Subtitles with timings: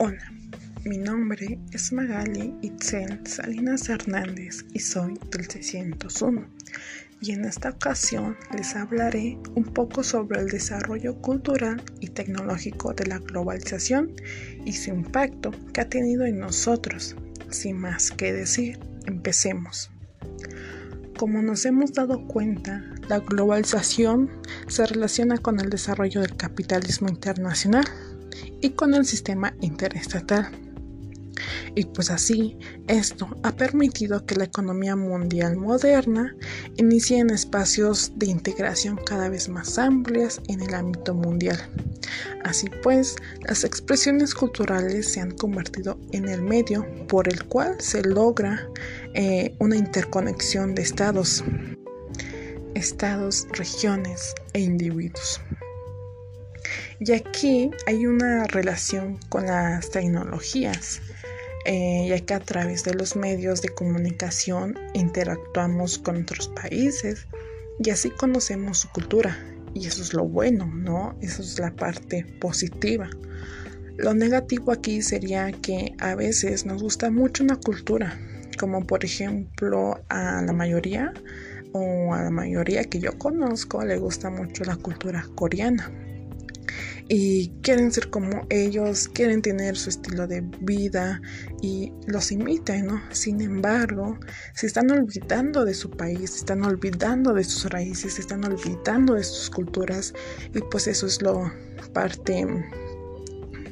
[0.00, 0.32] Hola,
[0.84, 6.46] mi nombre es Magali Itzel Salinas Hernández y soy del 601.
[7.20, 13.06] Y en esta ocasión les hablaré un poco sobre el desarrollo cultural y tecnológico de
[13.06, 14.12] la globalización
[14.64, 17.16] y su impacto que ha tenido en nosotros.
[17.50, 19.90] Sin más que decir, empecemos.
[21.18, 24.30] Como nos hemos dado cuenta, la globalización
[24.68, 27.84] se relaciona con el desarrollo del capitalismo internacional
[28.60, 30.50] y con el sistema interestatal.
[31.74, 32.56] Y pues así,
[32.88, 36.34] esto ha permitido que la economía mundial moderna
[36.76, 41.58] inicie en espacios de integración cada vez más amplias en el ámbito mundial.
[42.44, 48.02] Así pues, las expresiones culturales se han convertido en el medio por el cual se
[48.02, 48.68] logra
[49.14, 51.44] eh, una interconexión de estados,
[52.74, 55.40] estados, regiones e individuos.
[57.00, 61.00] Y aquí hay una relación con las tecnologías,
[61.64, 67.26] eh, ya que a través de los medios de comunicación interactuamos con otros países
[67.78, 69.38] y así conocemos su cultura.
[69.74, 71.16] Y eso es lo bueno, ¿no?
[71.20, 73.08] Eso es la parte positiva.
[73.96, 78.18] Lo negativo aquí sería que a veces nos gusta mucho una cultura,
[78.58, 81.12] como por ejemplo a la mayoría
[81.72, 85.92] o a la mayoría que yo conozco le gusta mucho la cultura coreana
[87.08, 91.22] y quieren ser como ellos, quieren tener su estilo de vida
[91.62, 93.02] y los imitan, ¿no?
[93.10, 94.18] Sin embargo,
[94.54, 99.14] se están olvidando de su país, se están olvidando de sus raíces, se están olvidando
[99.14, 100.12] de sus culturas
[100.54, 101.50] y pues eso es lo
[101.94, 102.46] parte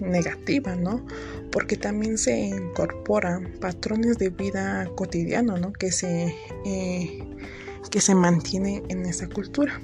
[0.00, 1.06] negativa, ¿no?
[1.52, 5.72] Porque también se incorporan patrones de vida cotidiano, ¿no?
[5.72, 7.18] Que se, eh,
[7.90, 9.78] que se mantienen en esa cultura.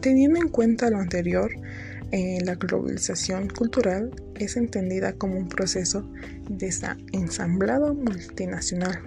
[0.00, 1.50] Teniendo en cuenta lo anterior,
[2.10, 6.10] eh, la globalización cultural es entendida como un proceso
[6.48, 6.72] de
[7.12, 8.98] ensamblado multinacional.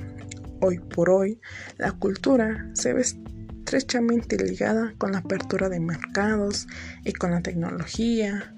[0.62, 1.40] Hoy por hoy,
[1.78, 6.67] la cultura se ve estrechamente ligada con la apertura de mercados
[7.03, 8.53] y con la tecnología,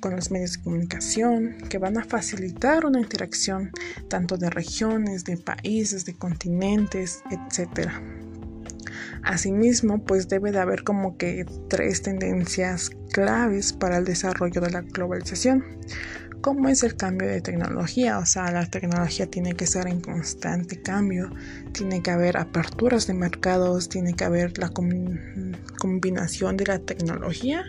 [0.00, 3.70] con los medios de comunicación que van a facilitar una interacción
[4.08, 7.90] tanto de regiones, de países, de continentes, etc.
[9.22, 14.82] Asimismo, pues debe de haber como que tres tendencias claves para el desarrollo de la
[14.82, 15.64] globalización,
[16.40, 20.80] como es el cambio de tecnología, o sea, la tecnología tiene que estar en constante
[20.80, 21.30] cambio,
[21.72, 24.70] tiene que haber aperturas de mercados, tiene que haber la
[25.78, 27.64] combinación de la tecnología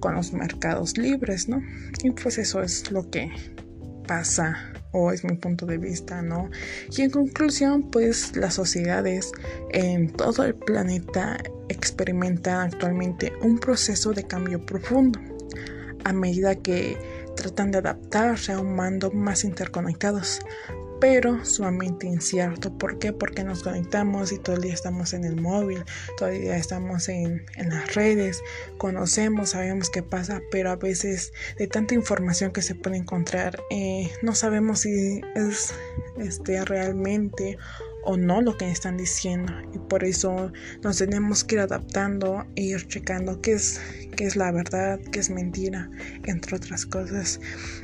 [0.00, 1.62] con los mercados libres, ¿no?
[2.02, 3.30] Y pues eso es lo que
[4.08, 4.56] pasa
[4.92, 6.50] o es mi punto de vista, ¿no?
[6.96, 9.32] Y en conclusión, pues las sociedades
[9.70, 15.20] en todo el planeta experimentan actualmente un proceso de cambio profundo
[16.04, 16.96] a medida que
[17.36, 20.40] tratan de adaptarse a un mando más interconectados,
[21.00, 22.72] pero sumamente incierto.
[22.76, 23.12] ¿Por qué?
[23.12, 25.82] Porque nos conectamos y todo el día estamos en el móvil,
[26.18, 28.42] todo el día estamos en, las redes,
[28.78, 34.10] conocemos, sabemos qué pasa, pero a veces de tanta información que se puede encontrar, eh,
[34.22, 35.72] no sabemos si es
[36.18, 37.58] este, realmente
[38.04, 39.52] o no lo que están diciendo.
[39.74, 40.52] Y por eso
[40.82, 43.80] nos tenemos que ir adaptando e ir checando qué es,
[44.16, 45.90] qué es la verdad, qué es mentira,
[46.24, 47.40] entre otras cosas.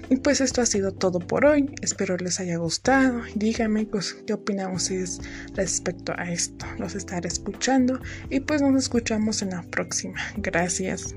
[0.09, 4.35] Y pues esto ha sido todo por hoy, espero les haya gustado, díganme pues, qué
[4.35, 5.21] opinan ustedes
[5.55, 8.01] respecto a esto, los estaré escuchando
[8.31, 11.15] y pues nos escuchamos en la próxima, gracias.